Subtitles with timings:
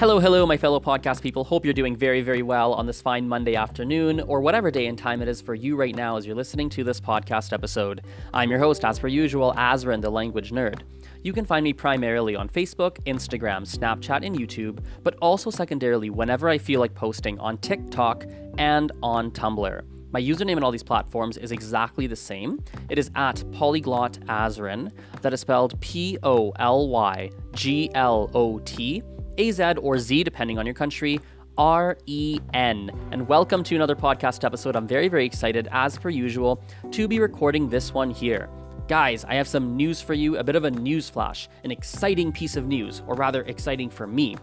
[0.00, 1.44] Hello, hello, my fellow podcast people.
[1.44, 4.96] Hope you're doing very, very well on this fine Monday afternoon, or whatever day and
[4.96, 8.00] time it is for you right now as you're listening to this podcast episode.
[8.32, 10.80] I'm your host, as per usual, Azren, the language nerd.
[11.22, 16.48] You can find me primarily on Facebook, Instagram, Snapchat, and YouTube, but also secondarily whenever
[16.48, 18.24] I feel like posting on TikTok
[18.56, 19.82] and on Tumblr.
[20.12, 22.64] My username on all these platforms is exactly the same.
[22.88, 28.60] It is at Polyglot Azren, that is spelled P O L Y G L O
[28.60, 29.02] T,
[29.40, 31.18] A Z or Z, depending on your country,
[31.56, 32.90] R E N.
[33.10, 34.76] And welcome to another podcast episode.
[34.76, 38.50] I'm very, very excited, as per usual, to be recording this one here.
[38.86, 42.32] Guys, I have some news for you, a bit of a news flash, an exciting
[42.32, 44.36] piece of news, or rather, exciting for me,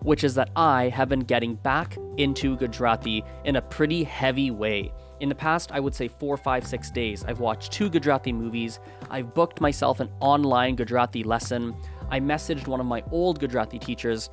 [0.00, 4.90] which is that I have been getting back into Gujarati in a pretty heavy way.
[5.20, 8.80] In the past, I would say four, five, six days, I've watched two Gujarati movies,
[9.10, 11.74] I've booked myself an online Gujarati lesson,
[12.10, 14.30] I messaged one of my old Gujarati teachers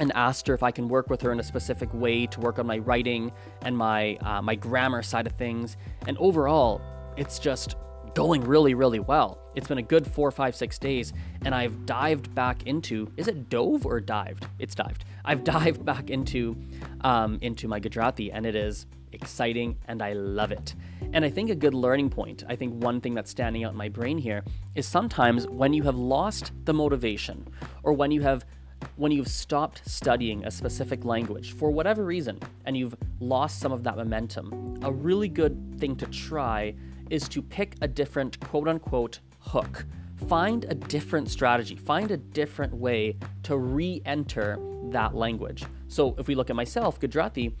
[0.00, 2.58] and asked her if I can work with her in a specific way to work
[2.58, 5.76] on my writing and my uh, my grammar side of things.
[6.06, 6.80] And overall,
[7.16, 7.76] it's just
[8.14, 9.38] going really, really well.
[9.54, 11.12] It's been a good four, five, six days,
[11.44, 14.46] and I've dived back into is it dove or dived?
[14.58, 15.04] It's dived.
[15.24, 16.56] I've dived back into
[17.02, 20.74] um, into my Gujarati, and it is exciting and I love it.
[21.12, 23.78] And I think a good learning point, I think one thing that's standing out in
[23.78, 27.46] my brain here is sometimes when you have lost the motivation
[27.82, 28.44] or when you have
[28.94, 33.82] when you've stopped studying a specific language for whatever reason and you've lost some of
[33.82, 36.72] that momentum, a really good thing to try
[37.10, 39.86] is to pick a different quote unquote hook.
[40.28, 44.58] Find a different strategy, find a different way to re enter
[44.90, 45.64] that language.
[45.88, 47.56] So if we look at myself, Gujarati,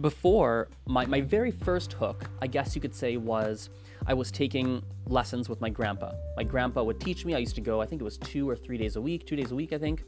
[0.00, 3.70] before my, my very first hook, I guess you could say, was
[4.06, 6.12] I was taking lessons with my grandpa.
[6.36, 7.34] My grandpa would teach me.
[7.34, 9.36] I used to go, I think it was two or three days a week, two
[9.36, 10.04] days a week, I think.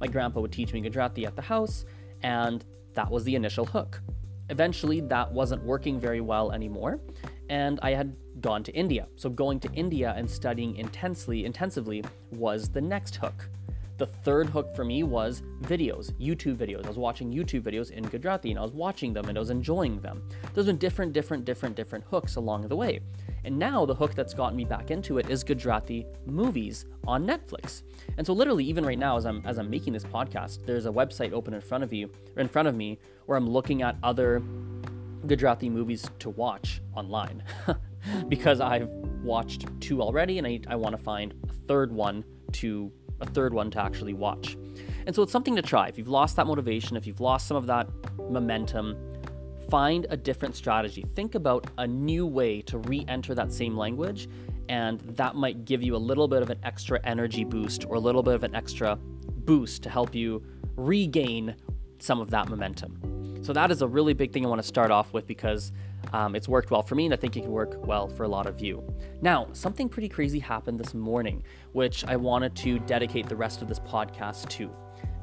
[0.00, 1.84] My grandpa would teach me Gujarati at the house,
[2.22, 2.64] and
[2.94, 4.00] that was the initial hook.
[4.48, 7.00] Eventually, that wasn't working very well anymore,
[7.50, 9.08] and I had gone to India.
[9.16, 13.50] So going to India and studying intensely, intensively was the next hook.
[13.98, 16.86] The third hook for me was videos, YouTube videos.
[16.86, 19.50] I was watching YouTube videos in Gujarati and I was watching them and I was
[19.50, 20.22] enjoying them.
[20.54, 23.00] There's been different, different, different, different hooks along the way.
[23.44, 27.82] And now the hook that's gotten me back into it is Gujarati movies on Netflix.
[28.16, 30.90] And so literally even right now as I'm as I'm making this podcast, there's a
[30.90, 33.96] website open in front of you or in front of me where I'm looking at
[34.02, 34.40] other
[35.26, 37.42] Gujarati movies to watch online.
[38.28, 38.88] because I've
[39.22, 43.52] watched two already and I, I want to find a third one to a third
[43.52, 44.56] one to actually watch.
[45.06, 45.88] And so it's something to try.
[45.88, 47.88] If you've lost that motivation, if you've lost some of that
[48.30, 48.96] momentum,
[49.68, 51.04] find a different strategy.
[51.14, 54.28] Think about a new way to re enter that same language,
[54.68, 58.00] and that might give you a little bit of an extra energy boost or a
[58.00, 60.42] little bit of an extra boost to help you
[60.76, 61.54] regain
[61.98, 63.09] some of that momentum.
[63.42, 65.72] So, that is a really big thing I want to start off with because
[66.12, 68.28] um, it's worked well for me, and I think it can work well for a
[68.28, 68.82] lot of you.
[69.22, 71.42] Now, something pretty crazy happened this morning,
[71.72, 74.70] which I wanted to dedicate the rest of this podcast to.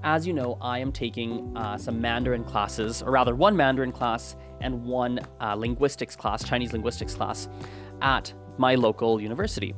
[0.04, 4.36] As you know, I am taking uh, some Mandarin classes, or rather, one Mandarin class
[4.62, 7.50] and one uh, linguistics class, Chinese linguistics class,
[8.02, 9.76] at my local university.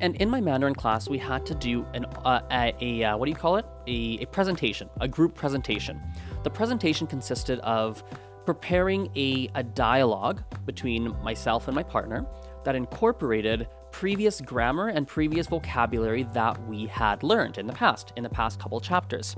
[0.00, 3.26] And in my Mandarin class, we had to do an, uh, a, a uh, what
[3.26, 3.66] do you call it?
[3.86, 6.00] A, a presentation, a group presentation.
[6.42, 8.02] The presentation consisted of
[8.46, 12.26] preparing a, a dialogue between myself and my partner
[12.64, 18.22] that incorporated previous grammar and previous vocabulary that we had learned in the past, in
[18.22, 19.36] the past couple chapters.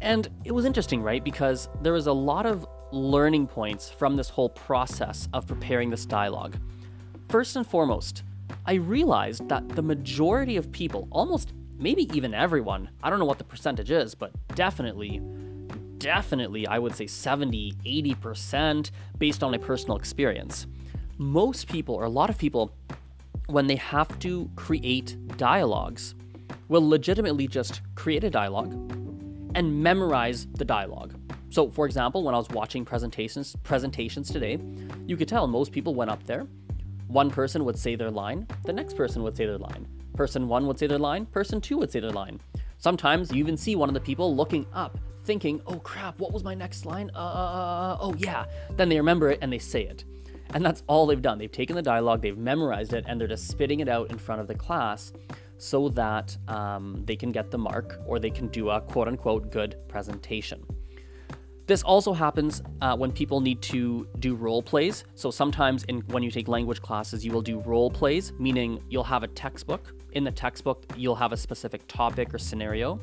[0.00, 1.24] And it was interesting, right?
[1.24, 6.06] Because there was a lot of learning points from this whole process of preparing this
[6.06, 6.56] dialogue.
[7.28, 8.22] First and foremost,
[8.64, 13.38] I realized that the majority of people, almost maybe even everyone, I don't know what
[13.38, 15.20] the percentage is, but definitely
[15.98, 20.66] definitely, I would say 70, 80% based on a personal experience.
[21.18, 22.72] Most people, or a lot of people,
[23.46, 26.14] when they have to create dialogues,
[26.68, 28.72] will legitimately just create a dialogue
[29.54, 31.14] and memorize the dialogue.
[31.50, 34.58] So, for example, when I was watching presentations presentations today,
[35.06, 36.46] you could tell most people went up there.
[37.08, 39.86] One person would say their line, the next person would say their line.
[40.14, 42.40] Person one would say their line, person two would say their line.
[42.78, 46.44] Sometimes you even see one of the people looking up thinking, oh crap, what was
[46.44, 47.10] my next line?
[47.14, 48.46] Uh, uh, uh, uh, oh yeah.
[48.76, 50.04] Then they remember it and they say it.
[50.54, 51.38] And that's all they've done.
[51.38, 54.40] They've taken the dialogue, they've memorized it, and they're just spitting it out in front
[54.40, 55.12] of the class
[55.58, 59.50] so that um, they can get the mark or they can do a quote unquote
[59.50, 60.64] good presentation.
[61.66, 65.04] This also happens uh, when people need to do role plays.
[65.16, 69.02] So sometimes in when you take language classes, you will do role plays, meaning you'll
[69.02, 69.92] have a textbook.
[70.12, 73.00] In the textbook, you'll have a specific topic or scenario.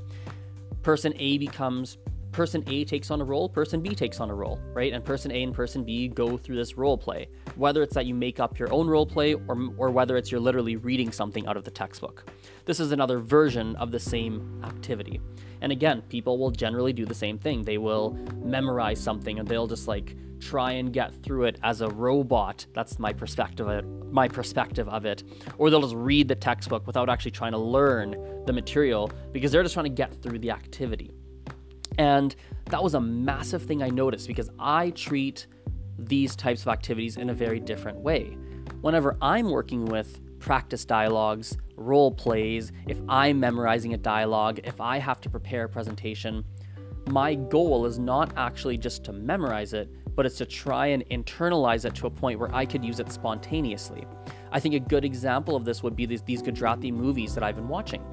[0.82, 1.98] Person A becomes
[2.34, 4.92] person A takes on a role, person B takes on a role, right?
[4.92, 7.30] And person A and person B go through this role play.
[7.56, 10.42] Whether it's that you make up your own role play or, or whether it's you're
[10.42, 12.30] literally reading something out of the textbook.
[12.66, 15.22] This is another version of the same activity.
[15.62, 17.62] And again, people will generally do the same thing.
[17.62, 21.88] They will memorize something and they'll just like try and get through it as a
[21.90, 22.66] robot.
[22.74, 25.24] That's my perspective of it, my perspective of it.
[25.58, 29.64] Or they'll just read the textbook without actually trying to learn the material because they're
[29.64, 31.12] just trying to get through the activity.
[31.98, 32.36] And
[32.66, 35.48] that was a massive thing I noticed because I treat
[35.98, 38.38] these types of activities in a very different way.
[38.82, 44.98] Whenever I'm working with practice dialogues, role plays, if I'm memorizing a dialogue, if I
[44.98, 46.44] have to prepare a presentation,
[47.10, 51.86] my goal is not actually just to memorize it, but it's to try and internalize
[51.86, 54.06] it to a point where I could use it spontaneously.
[54.52, 57.56] I think a good example of this would be these, these Gujarati movies that I've
[57.56, 58.04] been watching.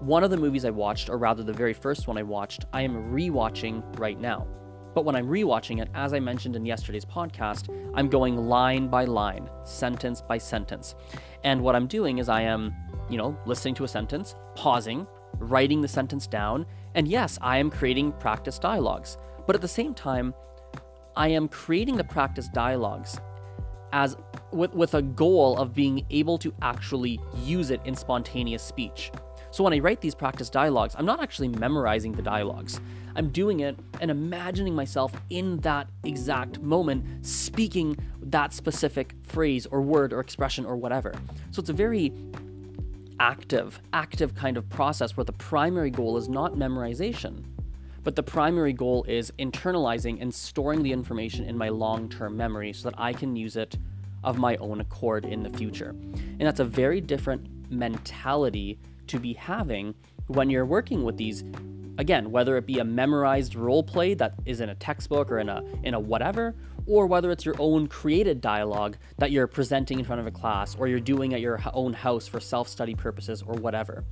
[0.00, 2.80] One of the movies I watched, or rather the very first one I watched, I
[2.80, 4.46] am rewatching right now.
[4.94, 9.04] But when I'm rewatching it, as I mentioned in yesterday's podcast, I'm going line by
[9.04, 10.94] line, sentence by sentence.
[11.44, 12.74] And what I'm doing is I am,
[13.10, 16.64] you know, listening to a sentence, pausing, writing the sentence down,
[16.94, 19.18] and yes, I am creating practice dialogues.
[19.46, 20.32] But at the same time,
[21.14, 23.20] I am creating the practice dialogues
[23.92, 24.16] as
[24.50, 29.12] with, with a goal of being able to actually use it in spontaneous speech.
[29.52, 32.80] So when I write these practice dialogues, I'm not actually memorizing the dialogues.
[33.16, 39.82] I'm doing it and imagining myself in that exact moment speaking that specific phrase or
[39.82, 41.12] word or expression or whatever.
[41.50, 42.12] So it's a very
[43.18, 47.44] active, active kind of process where the primary goal is not memorization,
[48.04, 52.72] but the primary goal is internalizing and storing the information in my long term memory
[52.72, 53.76] so that I can use it
[54.22, 55.90] of my own accord in the future.
[55.90, 58.78] And that's a very different mentality
[59.10, 59.94] to be having
[60.28, 61.44] when you're working with these
[61.98, 65.48] again whether it be a memorized role play that is in a textbook or in
[65.48, 66.54] a in a whatever
[66.86, 70.74] or whether it's your own created dialogue that you're presenting in front of a class
[70.76, 74.04] or you're doing at your own house for self-study purposes or whatever.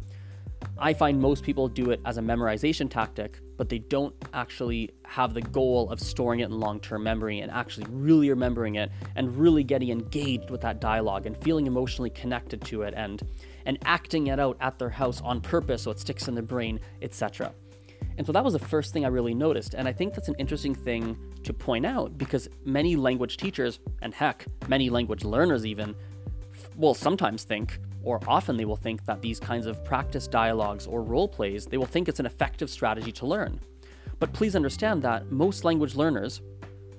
[0.77, 5.35] I find most people do it as a memorization tactic, but they don't actually have
[5.35, 9.37] the goal of storing it in long term memory and actually really remembering it and
[9.37, 13.23] really getting engaged with that dialogue and feeling emotionally connected to it and,
[13.67, 16.81] and acting it out at their house on purpose so it sticks in their brain,
[17.03, 17.53] etc.
[18.17, 19.75] And so that was the first thing I really noticed.
[19.75, 24.13] And I think that's an interesting thing to point out because many language teachers, and
[24.13, 25.95] heck, many language learners even,
[26.77, 31.03] will sometimes think or often they will think that these kinds of practice dialogues or
[31.03, 33.61] role plays, they will think it's an effective strategy to learn.
[34.19, 36.41] But please understand that most language learners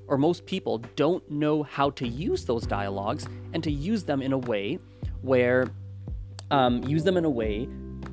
[0.07, 4.33] or most people don't know how to use those dialogues and to use them in
[4.33, 4.79] a way
[5.21, 5.67] where
[6.51, 7.65] um, use them in a way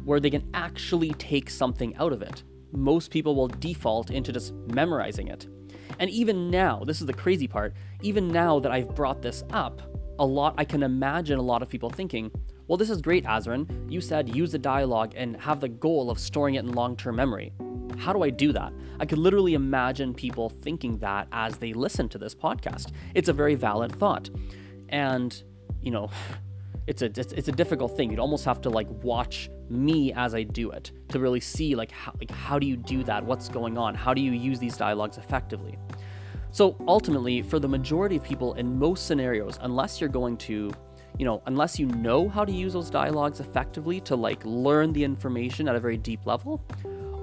[0.04, 2.42] where they can actually take something out of it.
[2.72, 5.46] Most people will default into just memorizing it.
[5.98, 9.82] And even now, this is the crazy part, even now that I've brought this up,
[10.18, 12.30] a lot I can imagine a lot of people thinking,
[12.66, 13.90] well, this is great, Azren.
[13.90, 17.16] You said use the dialogue and have the goal of storing it in long term
[17.16, 17.52] memory.
[17.96, 18.72] How do I do that?
[19.00, 22.92] I could literally imagine people thinking that as they listen to this podcast.
[23.14, 24.30] It's a very valid thought.
[24.88, 25.42] And,
[25.80, 26.10] you know,
[26.86, 28.10] it's a it's, it's a difficult thing.
[28.10, 31.90] You'd almost have to like watch me as I do it to really see like
[31.90, 33.24] how like how do you do that?
[33.24, 33.94] What's going on?
[33.94, 35.78] How do you use these dialogues effectively?
[36.52, 40.70] So ultimately, for the majority of people in most scenarios, unless you're going to
[41.18, 45.02] you know, unless you know how to use those dialogues effectively to like learn the
[45.02, 46.62] information at a very deep level,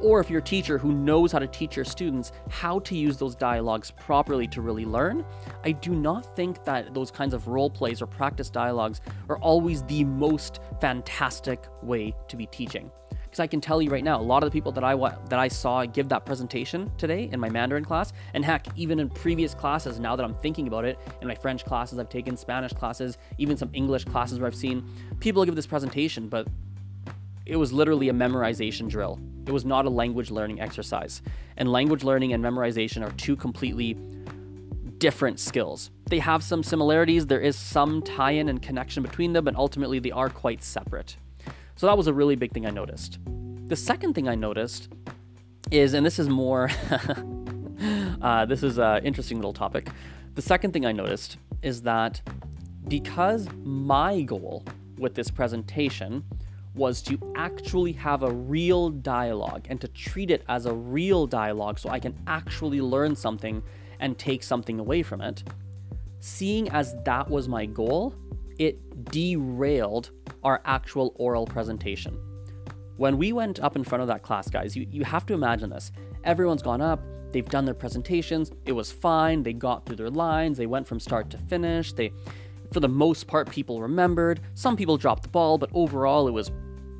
[0.04, 3.18] or if you're a teacher who knows how to teach your students how to use
[3.18, 5.26] those dialogues properly to really learn,
[5.64, 9.82] I do not think that those kinds of role plays or practice dialogues are always
[9.84, 12.92] the most fantastic way to be teaching
[13.34, 15.40] because I can tell you right now, a lot of the people that I that
[15.40, 19.56] I saw give that presentation today in my Mandarin class, and heck, even in previous
[19.56, 23.18] classes, now that I'm thinking about it, in my French classes, I've taken Spanish classes,
[23.40, 24.88] even some English classes where I've seen
[25.20, 26.48] people give this presentation, but
[27.48, 29.20] it was literally a memorization drill.
[29.46, 31.22] It was not a language learning exercise.
[31.58, 33.98] And language learning and memorization are two completely
[34.98, 35.92] different skills.
[36.10, 40.00] They have some similarities, there is some tie in and connection between them, but ultimately
[40.00, 41.18] they are quite separate.
[41.76, 43.20] So that was a really big thing I noticed.
[43.68, 44.90] The second thing I noticed
[45.72, 46.70] is, and this is more,
[48.22, 49.90] uh, this is an interesting little topic.
[50.36, 52.22] The second thing I noticed is that
[52.88, 54.64] because my goal
[54.98, 56.24] with this presentation
[56.76, 61.78] was to actually have a real dialogue and to treat it as a real dialogue
[61.78, 63.62] so I can actually learn something
[64.00, 65.44] and take something away from it.
[66.20, 68.16] Seeing as that was my goal,
[68.58, 70.12] it derailed
[70.44, 72.18] our actual oral presentation.
[72.98, 75.70] When we went up in front of that class, guys, you, you have to imagine
[75.70, 75.92] this.
[76.24, 77.02] Everyone's gone up,
[77.32, 81.00] they've done their presentations, it was fine, they got through their lines, they went from
[81.00, 82.12] start to finish, they
[82.74, 84.42] for the most part people remembered.
[84.56, 86.52] Some people dropped the ball, but overall it was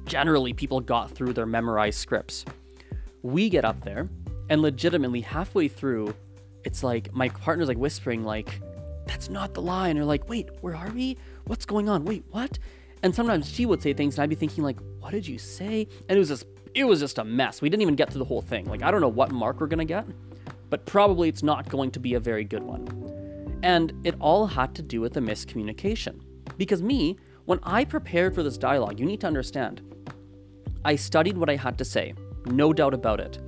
[0.06, 2.46] generally people got through their memorized scripts.
[3.24, 4.10] We get up there,
[4.50, 6.14] and legitimately halfway through,
[6.64, 8.62] it's like my partner's like whispering, like,
[9.06, 11.18] that's not the line, or like, wait, where are we?
[11.46, 12.06] What's going on?
[12.06, 12.60] Wait, what?
[13.02, 15.88] And sometimes she would say things, and I'd be thinking, like, what did you say?
[16.08, 17.62] And it was just, it was just a mess.
[17.62, 18.66] We didn't even get through the whole thing.
[18.66, 20.06] Like, I don't know what mark we're gonna get,
[20.70, 23.03] but probably it's not going to be a very good one.
[23.64, 26.22] And it all had to do with the miscommunication.
[26.58, 29.82] Because me, when I prepared for this dialogue, you need to understand,
[30.86, 32.14] I studied what I had to say,
[32.46, 33.40] no doubt about it.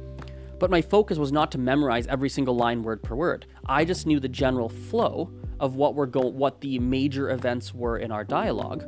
[0.58, 3.46] But my focus was not to memorize every single line word per word.
[3.68, 5.30] I just knew the general flow
[5.60, 8.84] of what were go- what the major events were in our dialogue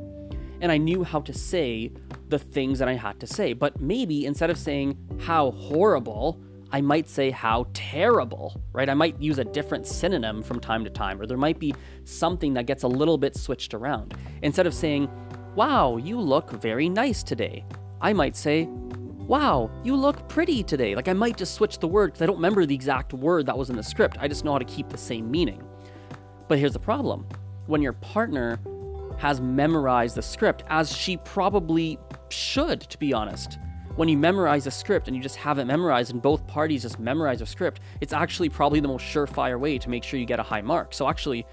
[0.61, 1.91] and I knew how to say
[2.29, 3.53] the things that I had to say.
[3.53, 8.89] But maybe instead of saying how horrible, I might say how terrible, right?
[8.89, 12.53] I might use a different synonym from time to time, or there might be something
[12.55, 14.15] that gets a little bit switched around.
[14.41, 15.09] Instead of saying,
[15.55, 17.65] wow, you look very nice today,
[18.01, 18.67] I might say,
[19.27, 20.95] wow, you look pretty today.
[20.95, 23.57] Like I might just switch the word because I don't remember the exact word that
[23.57, 24.17] was in the script.
[24.19, 25.63] I just know how to keep the same meaning.
[26.47, 27.25] But here's the problem
[27.65, 28.59] when your partner
[29.17, 31.97] has memorized the script, as she probably
[32.29, 33.57] should, to be honest.
[33.97, 36.99] When you memorize a script and you just have it memorized and both parties just
[36.99, 40.39] memorize a script, it's actually probably the most surefire way to make sure you get
[40.39, 40.93] a high mark.
[40.93, 41.47] So actually,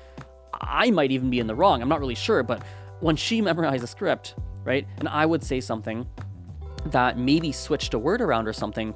[0.53, 1.81] I might even be in the wrong.
[1.81, 2.63] I'm not really sure, but
[3.01, 6.07] when she memorized a script, right, and I would say something
[6.85, 8.95] that maybe switched a word around or something,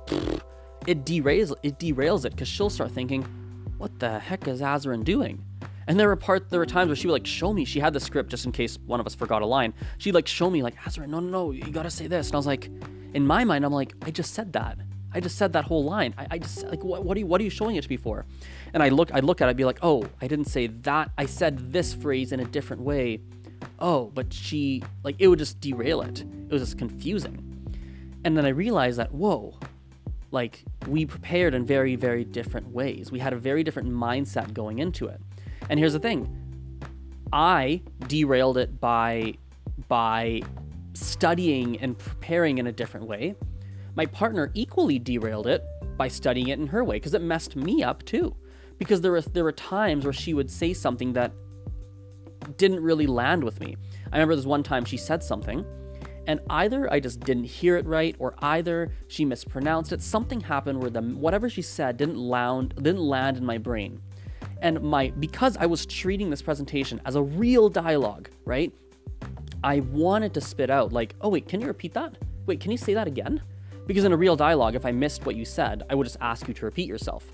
[0.86, 3.22] it derails it derails it because she'll start thinking,
[3.78, 5.42] "What the heck is Azren doing?"
[5.88, 7.94] And there were part there were times where she would like show me she had
[7.94, 9.72] the script just in case one of us forgot a line.
[9.96, 12.28] She'd like show me like Azra, no no no, you gotta say this.
[12.28, 12.70] And I was like,
[13.14, 14.78] in my mind, I'm like, I just said that.
[15.14, 16.14] I just said that whole line.
[16.18, 17.96] I, I just like what, what are you what are you showing it to me
[17.96, 18.26] for?
[18.74, 21.10] And I look I look at it, I'd be like, oh, I didn't say that.
[21.16, 23.22] I said this phrase in a different way.
[23.78, 26.20] Oh, but she like it would just derail it.
[26.20, 27.44] It was just confusing.
[28.24, 29.58] And then I realized that, whoa,
[30.32, 33.10] like we prepared in very, very different ways.
[33.10, 35.20] We had a very different mindset going into it.
[35.68, 36.34] And here's the thing
[37.32, 39.34] I derailed it by
[39.88, 40.42] by
[40.94, 43.34] studying and preparing in a different way.
[43.94, 45.62] My partner equally derailed it
[45.96, 48.34] by studying it in her way because it messed me up too.
[48.78, 51.32] Because there were there were times where she would say something that
[52.56, 53.76] didn't really land with me.
[54.12, 55.64] I remember this one time she said something
[56.26, 60.02] and either I just didn't hear it right or either she mispronounced it.
[60.02, 64.00] Something happened where the whatever she said didn't land didn't land in my brain
[64.62, 68.72] and my because I was treating this presentation as a real dialogue, right?
[69.62, 72.16] I wanted to spit out like, "Oh wait, can you repeat that?
[72.46, 73.42] Wait, can you say that again?"
[73.86, 76.46] Because in a real dialogue, if I missed what you said, I would just ask
[76.46, 77.24] you to repeat yourself.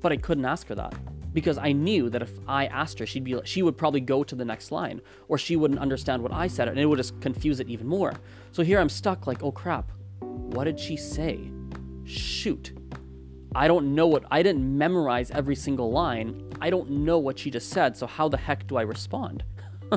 [0.00, 0.94] But I couldn't ask her that
[1.32, 4.34] because I knew that if I asked her, she'd be she would probably go to
[4.34, 7.60] the next line or she wouldn't understand what I said and it would just confuse
[7.60, 8.12] it even more.
[8.52, 9.90] So here I'm stuck like, "Oh crap.
[10.20, 11.50] What did she say?"
[12.04, 12.77] Shoot.
[13.54, 16.50] I don't know what I didn't memorize every single line.
[16.60, 19.44] I don't know what she just said, so how the heck do I respond?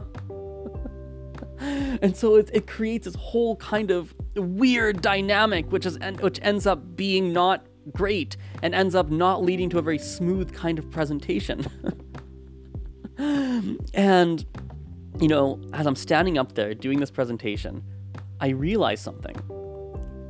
[1.59, 6.65] and so it, it creates this whole kind of weird dynamic, which is which ends
[6.65, 10.89] up being not great and ends up not leading to a very smooth kind of
[10.89, 11.65] presentation.
[13.93, 14.45] and
[15.19, 17.83] you know, as I'm standing up there doing this presentation,
[18.39, 19.35] I realize something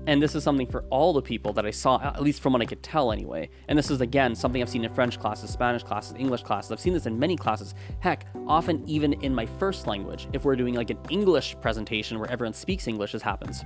[0.08, 2.62] and this is something for all the people that I saw, at least from what
[2.62, 3.50] I could tell anyway.
[3.68, 6.72] And this is again something I've seen in French classes, Spanish classes, English classes.
[6.72, 7.76] I've seen this in many classes.
[8.00, 12.32] Heck, often even in my first language, if we're doing like an English presentation where
[12.32, 13.64] everyone speaks English, this happens.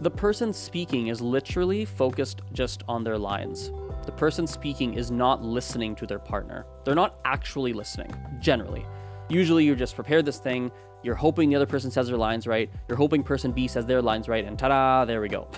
[0.00, 3.70] The person speaking is literally focused just on their lines.
[4.04, 6.66] The person speaking is not listening to their partner.
[6.84, 8.84] They're not actually listening, generally.
[9.28, 10.70] Usually, you just prepare this thing,
[11.06, 12.68] you're hoping the other person says their lines right.
[12.88, 15.48] You're hoping person B says their lines right, and ta-da, there we go.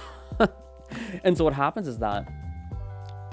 [1.25, 2.31] and so what happens is that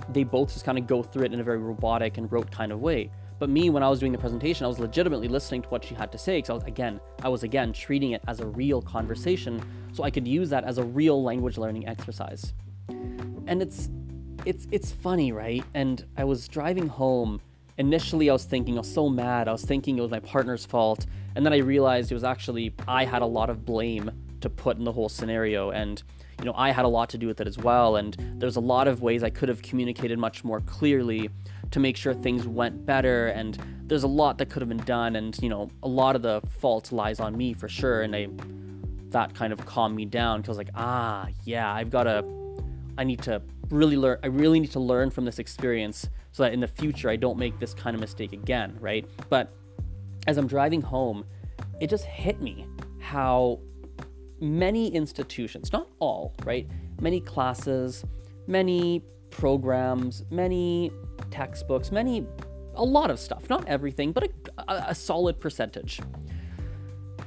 [0.09, 2.71] they both just kind of go through it in a very robotic and rote kind
[2.71, 3.11] of way.
[3.37, 5.93] But me, when I was doing the presentation, I was legitimately listening to what she
[5.93, 8.81] had to say because I was again, I was again treating it as a real
[8.81, 12.53] conversation, so I could use that as a real language learning exercise.
[12.87, 13.89] And it's,
[14.45, 15.65] it's, it's funny, right?
[15.73, 17.41] And I was driving home
[17.77, 19.47] initially I was thinking I was so mad.
[19.47, 21.05] I was thinking it was my partner's fault.
[21.35, 24.11] And then I realized it was actually I had a lot of blame
[24.41, 25.71] to put in the whole scenario.
[25.71, 26.01] And
[26.39, 27.95] you know, I had a lot to do with it as well.
[27.95, 31.29] And there's a lot of ways I could have communicated much more clearly
[31.71, 33.27] to make sure things went better.
[33.27, 35.15] And there's a lot that could have been done.
[35.15, 38.01] And you know, a lot of the fault lies on me for sure.
[38.01, 38.27] And I
[39.09, 40.41] that kind of calmed me down.
[40.41, 42.23] Because like ah yeah I've got to
[42.97, 46.53] I need to really learn I really need to learn from this experience so that
[46.53, 49.05] in the future I don't make this kind of mistake again right?
[49.29, 49.53] But
[50.27, 51.25] as I'm driving home
[51.79, 52.67] it just hit me
[52.99, 53.59] how
[54.39, 56.67] many institutions not all right
[56.99, 58.03] many classes
[58.47, 60.91] many programs many
[61.31, 62.25] textbooks many
[62.75, 64.31] a lot of stuff not everything but
[64.67, 66.01] a, a solid percentage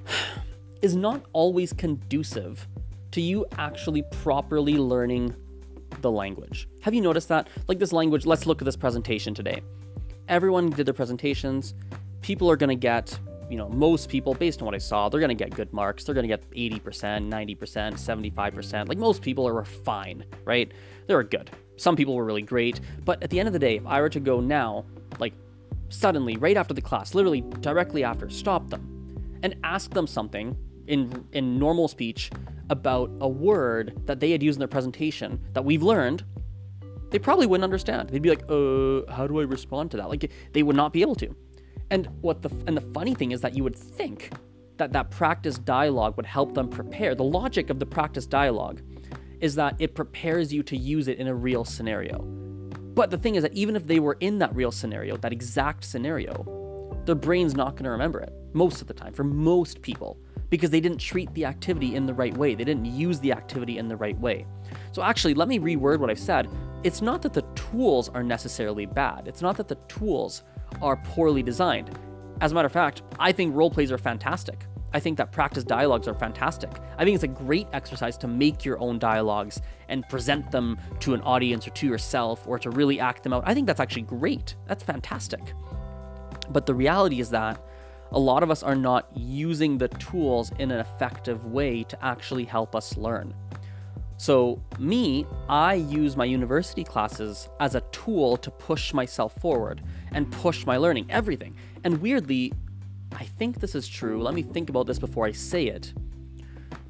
[0.83, 2.67] is not always conducive
[3.11, 5.35] to you actually properly learning
[6.01, 6.69] the language.
[6.83, 7.49] Have you noticed that?
[7.67, 9.63] Like this language, let's look at this presentation today.
[10.29, 11.75] Everyone did their presentations.
[12.21, 15.21] People are going to get, you know, most people, based on what I saw, they're
[15.21, 16.05] going to get good marks.
[16.05, 18.89] They're going to get 80%, 90%, 75%.
[18.89, 20.71] Like most people are fine, right?
[21.07, 21.51] They were good.
[21.77, 22.81] Some people were really great.
[23.05, 24.85] But at the end of the day, if I were to go now,
[25.19, 25.33] like
[25.89, 30.57] suddenly, right after the class, literally directly after, stop them and ask them something
[30.87, 32.31] in in normal speech
[32.71, 36.25] about a word that they had used in their presentation that we've learned,
[37.11, 38.11] they probably wouldn't understand.
[38.11, 41.03] They'd be like, "Uh, how do I respond to that?" Like they would not be
[41.03, 41.35] able to.
[41.91, 44.31] And what the and the funny thing is that you would think
[44.77, 47.15] that that practice dialogue would help them prepare.
[47.15, 48.81] The logic of the practice dialogue
[49.41, 52.21] is that it prepares you to use it in a real scenario.
[52.95, 55.85] But the thing is that even if they were in that real scenario, that exact
[55.85, 60.19] scenario, their brain's not going to remember it most of the time for most people
[60.51, 62.55] because they didn't treat the activity in the right way.
[62.55, 64.47] They didn't use the activity in the right way.
[64.93, 66.49] So, actually, let me reword what I've said.
[66.85, 70.43] It's not that the tools are necessarily bad, it's not that the tools
[70.83, 71.91] are poorly designed.
[72.41, 74.67] As a matter of fact, I think role plays are fantastic.
[74.93, 76.71] I think that practice dialogues are fantastic.
[76.97, 81.15] I think it's a great exercise to make your own dialogues and present them to
[81.15, 83.43] an audience or to yourself or to really act them out.
[83.47, 84.55] I think that's actually great.
[84.67, 85.53] That's fantastic.
[86.51, 87.63] But the reality is that
[88.13, 92.45] a lot of us are not using the tools in an effective way to actually
[92.45, 93.35] help us learn.
[94.17, 100.31] So, me, I use my university classes as a tool to push myself forward and
[100.31, 101.55] push my learning, everything.
[101.85, 102.53] And weirdly,
[103.13, 104.23] I think this is true.
[104.23, 105.93] Let me think about this before I say it.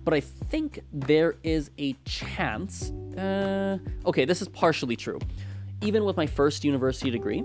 [0.04, 2.90] But I think there is a chance.
[3.16, 5.18] Uh, okay, this is partially true.
[5.82, 7.44] Even with my first university degree,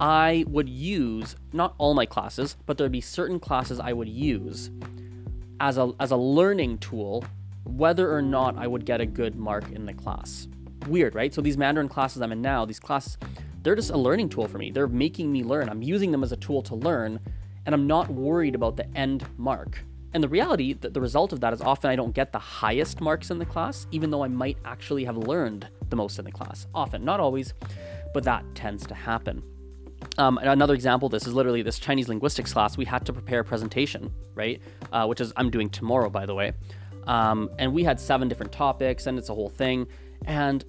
[0.00, 4.70] I would use not all my classes, but there'd be certain classes I would use
[5.60, 7.24] as a as a learning tool,
[7.64, 10.46] whether or not I would get a good mark in the class.
[10.86, 11.34] Weird, right?
[11.34, 13.18] So these Mandarin classes I'm in now, these classes,
[13.62, 14.70] they're just a learning tool for me.
[14.70, 15.68] They're making me learn.
[15.68, 17.20] I'm using them as a tool to learn,
[17.66, 19.78] and I'm not worried about the end mark.
[20.14, 23.00] And the reality, that the result of that is often I don't get the highest
[23.00, 26.32] marks in the class, even though I might actually have learned the most in the
[26.32, 26.66] class.
[26.74, 27.52] Often, not always,
[28.14, 29.42] but that tends to happen.
[30.16, 32.76] Um, another example this is literally this Chinese linguistics class.
[32.76, 34.62] We had to prepare a presentation, right?
[34.92, 36.52] Uh, which is I'm doing tomorrow, by the way.
[37.06, 39.86] Um, and we had seven different topics, and it's a whole thing.
[40.24, 40.64] And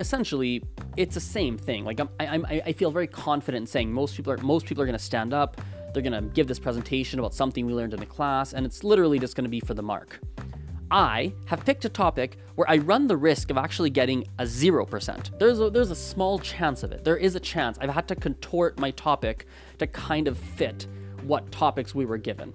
[0.00, 0.62] essentially,
[0.96, 1.84] it's the same thing.
[1.84, 4.86] Like I'm, I, I feel very confident in saying most people are most people are
[4.86, 5.60] going to stand up.
[5.92, 8.82] They're going to give this presentation about something we learned in the class, and it's
[8.82, 10.18] literally just going to be for the mark.
[10.90, 15.38] I have picked a topic where I run the risk of actually getting a 0%.
[15.38, 17.04] There's a, there's a small chance of it.
[17.04, 17.78] There is a chance.
[17.80, 19.46] I've had to contort my topic
[19.78, 20.86] to kind of fit
[21.22, 22.52] what topics we were given.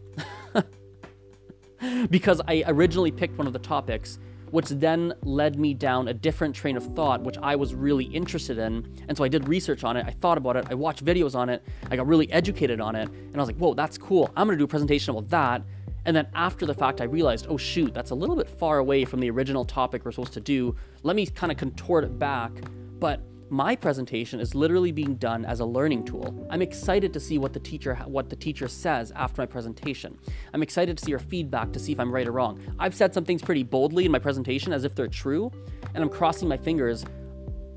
[2.10, 4.20] because I originally picked one of the topics,
[4.52, 8.58] which then led me down a different train of thought, which I was really interested
[8.58, 8.92] in.
[9.08, 11.50] And so I did research on it, I thought about it, I watched videos on
[11.50, 14.32] it, I got really educated on it, and I was like, whoa, that's cool.
[14.36, 15.62] I'm gonna do a presentation about that.
[16.06, 19.06] And then after the fact, I realized, oh shoot, that's a little bit far away
[19.06, 20.76] from the original topic we're supposed to do.
[21.04, 22.52] Let me kind of contort it back.
[23.00, 26.48] But my presentation is literally being done as a learning tool.
[26.50, 30.18] I'm excited to see what the teacher what the teacher says after my presentation.
[30.54, 32.60] I'm excited to see her feedback to see if I'm right or wrong.
[32.78, 35.52] I've said some things pretty boldly in my presentation as if they're true,
[35.94, 37.06] and I'm crossing my fingers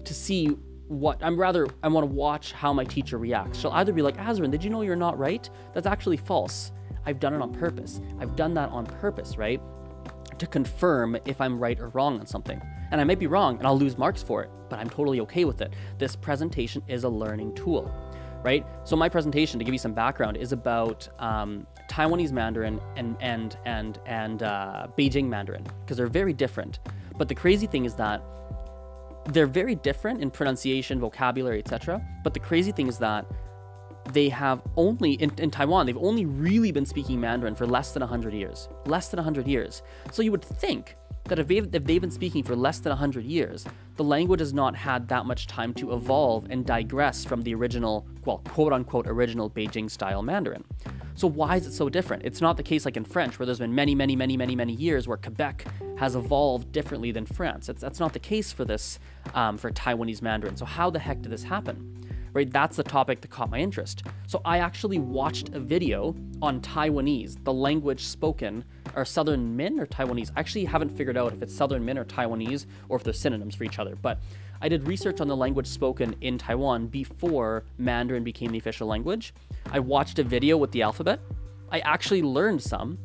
[0.05, 0.57] to see
[0.89, 3.59] what I'm rather I want to watch how my teacher reacts.
[3.59, 5.49] She'll either be like, Azren, did you know you're not right?
[5.73, 6.73] That's actually false.
[7.07, 8.01] I've done it on purpose.
[8.21, 9.61] I've done that on purpose, right?
[10.39, 12.61] To confirm if I'm right or wrong on something.
[12.93, 15.47] And I might be wrong and I'll lose marks for it, but I'm totally okay
[15.47, 15.73] with it.
[15.99, 17.91] This presentation is a learning tool,
[18.45, 18.67] right?
[18.85, 23.57] So my presentation, to give you some background, is about um, Taiwanese Mandarin and and
[23.65, 26.81] and and uh, Beijing Mandarin because they're very different.
[27.17, 28.23] But the crazy thing is that
[29.27, 32.03] they're very different in pronunciation, vocabulary, etc.
[32.23, 33.25] But the crazy thing is that
[34.13, 38.01] they have only in, in, Taiwan, they've only really been speaking Mandarin for less than
[38.01, 38.69] 100 years.
[38.85, 39.83] Less than 100 years.
[40.11, 43.25] So you would think that if they've, if they've been speaking for less than 100
[43.25, 43.65] years,
[43.97, 48.07] the language has not had that much time to evolve and digress from the original,
[48.25, 50.65] well, quote unquote, original Beijing style Mandarin.
[51.15, 52.25] So why is it so different?
[52.25, 54.73] It's not the case like in French, where there's been many, many, many, many, many
[54.73, 55.67] years where Quebec
[55.99, 57.69] has evolved differently than France.
[57.69, 58.99] It's, that's not the case for this
[59.35, 60.57] um, for Taiwanese Mandarin.
[60.57, 61.97] So how the heck did this happen?
[62.35, 64.05] Right, that's the topic that caught my interest.
[64.27, 68.65] So I actually watched a video on Taiwanese, the language spoken,
[68.97, 70.31] or Southern Min or Taiwanese.
[70.35, 73.55] I actually haven't figured out if it's Southern Min or Taiwanese or if they're synonyms
[73.55, 73.97] for each other.
[73.97, 74.19] But
[74.63, 79.35] I did research on the language spoken in Taiwan before Mandarin became the official language.
[79.71, 81.21] I watched a video with the alphabet.
[81.71, 82.99] I actually learned some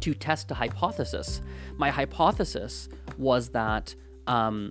[0.00, 1.40] to test a hypothesis.
[1.76, 2.88] My hypothesis
[3.18, 3.94] was that
[4.26, 4.70] um,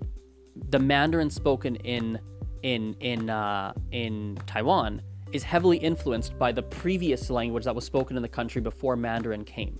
[0.70, 2.20] the Mandarin spoken in
[2.64, 8.16] in in uh, in Taiwan is heavily influenced by the previous language that was spoken
[8.16, 9.80] in the country before Mandarin came.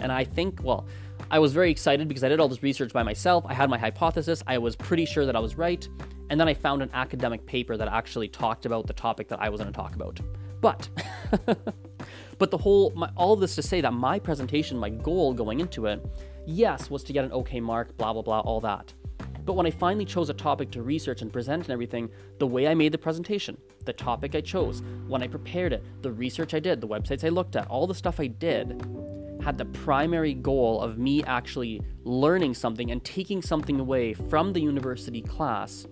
[0.00, 0.86] And I think, well,
[1.30, 3.44] I was very excited because I did all this research by myself.
[3.46, 4.42] I had my hypothesis.
[4.46, 5.86] I was pretty sure that I was right.
[6.28, 9.48] And then I found an academic paper that actually talked about the topic that I
[9.48, 10.20] was going to talk about.
[10.60, 10.88] But,
[12.38, 15.86] but the whole, my, all this to say that my presentation, my goal going into
[15.86, 16.04] it,
[16.46, 18.92] yes, was to get an okay mark, blah, blah, blah, all that.
[19.46, 22.66] But when I finally chose a topic to research and present and everything, the way
[22.66, 26.58] I made the presentation, the topic I chose, when I prepared it, the research I
[26.58, 28.84] did, the websites I looked at, all the stuff I did,
[29.40, 34.60] had the primary goal of me actually learning something and taking something away from the
[34.60, 35.86] university class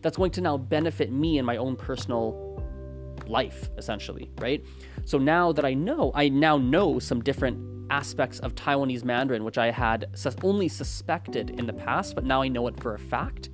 [0.00, 2.40] that's going to now benefit me in my own personal
[3.26, 4.64] life essentially right?
[5.04, 9.58] So now that i know i now know some different aspects of taiwanese mandarin which
[9.58, 12.98] i had sus- only suspected in the past but now i know it for a
[12.98, 13.50] fact.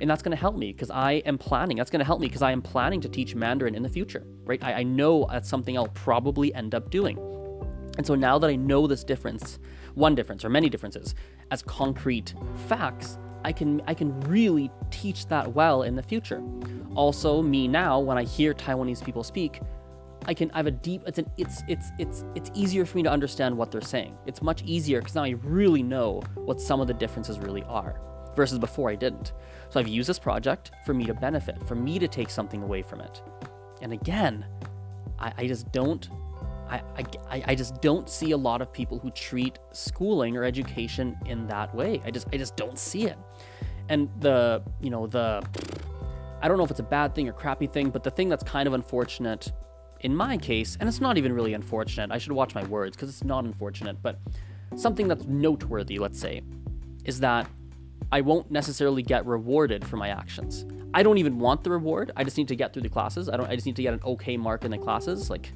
[0.00, 2.28] And that's going to help me because i am planning that's going to help me
[2.28, 4.62] because i am planning to teach mandarin in the future right?
[4.62, 7.18] I, I know that's something i'll probably end up doing.
[7.98, 9.58] And so now that I know this difference,
[9.94, 11.16] one difference or many differences,
[11.50, 12.32] as concrete
[12.68, 16.42] facts, I can I can really teach that well in the future.
[16.94, 19.60] Also, me now when I hear Taiwanese people speak,
[20.28, 23.02] I can I have a deep it's an it's it's it's it's easier for me
[23.02, 24.16] to understand what they're saying.
[24.26, 27.98] It's much easier because now I really know what some of the differences really are
[28.36, 29.32] versus before I didn't.
[29.70, 32.82] So I've used this project for me to benefit, for me to take something away
[32.82, 33.22] from it.
[33.80, 34.44] And again,
[35.18, 36.08] I, I just don't
[36.68, 36.82] I,
[37.30, 41.46] I, I just don't see a lot of people who treat schooling or education in
[41.46, 42.02] that way.
[42.04, 43.16] I just I just don't see it.
[43.88, 45.42] And the you know the
[46.42, 48.44] I don't know if it's a bad thing or crappy thing, but the thing that's
[48.44, 49.52] kind of unfortunate
[50.00, 52.10] in my case, and it's not even really unfortunate.
[52.10, 54.18] I should watch my words because it's not unfortunate, but
[54.76, 56.42] something that's noteworthy, let's say,
[57.04, 57.48] is that
[58.10, 60.64] I won't necessarily get rewarded for my actions.
[60.94, 62.12] I don't even want the reward.
[62.16, 63.28] I just need to get through the classes.
[63.28, 65.28] I don't I just need to get an okay mark in the classes.
[65.28, 65.52] Like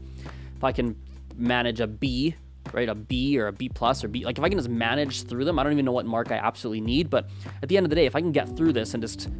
[0.56, 0.96] if I can
[1.36, 2.34] manage a B,
[2.72, 5.22] right, a B or a B plus or B, like if I can just manage
[5.24, 7.08] through them, I don't even know what mark I absolutely need.
[7.08, 7.30] But
[7.62, 9.30] at the end of the day, if I can get through this and just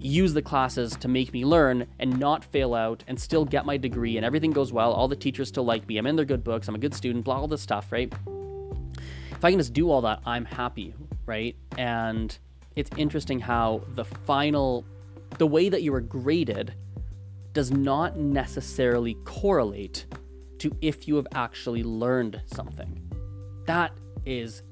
[0.00, 3.76] use the classes to make me learn and not fail out and still get my
[3.76, 6.44] degree and everything goes well, all the teachers still like me, I'm in their good
[6.44, 8.12] books, I'm a good student, blah, all this stuff, right?
[9.32, 10.94] If I can just do all that, I'm happy,
[11.26, 11.56] right?
[11.76, 12.36] And
[12.76, 14.84] it's interesting how the final,
[15.38, 16.74] the way that you are graded
[17.52, 20.06] does not necessarily correlate
[20.58, 23.00] to if you have actually learned something.
[23.66, 23.92] That
[24.24, 24.62] is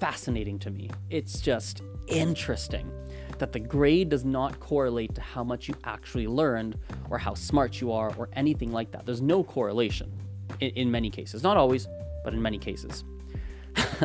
[0.00, 0.90] fascinating to me.
[1.10, 2.90] It's just interesting
[3.38, 6.78] that the grade does not correlate to how much you actually learned
[7.10, 9.06] or how smart you are or anything like that.
[9.06, 10.12] There's no correlation
[10.60, 11.42] in, in many cases.
[11.42, 11.86] Not always,
[12.24, 13.04] but in many cases.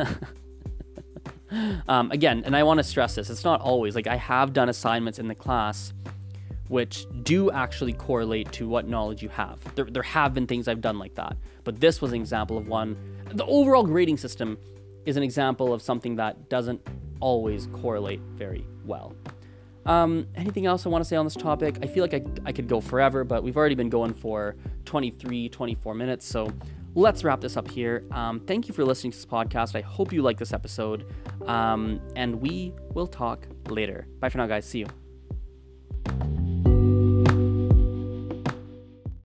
[1.88, 3.94] um, again, and I want to stress this it's not always.
[3.94, 5.92] Like, I have done assignments in the class
[6.68, 9.58] which do actually correlate to what knowledge you have.
[9.74, 12.66] There, there have been things I've done like that, but this was an example of
[12.66, 12.96] one.
[13.30, 14.56] The overall grading system
[15.04, 16.80] is an example of something that doesn't
[17.20, 19.14] always correlate very well.
[19.84, 21.78] Um, anything else I want to say on this topic?
[21.82, 25.48] I feel like I, I could go forever, but we've already been going for 23,
[25.48, 26.26] 24 minutes.
[26.26, 26.52] So
[26.94, 28.04] let's wrap this up here.
[28.12, 29.74] Um, thank you for listening to this podcast.
[29.74, 31.06] I hope you like this episode.
[31.46, 34.06] Um, and we will talk later.
[34.20, 34.66] Bye for now, guys.
[34.66, 36.41] See you.